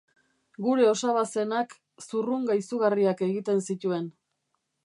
[0.67, 4.13] Gure osaba zenak zurrunga izugarriak egiten zituen.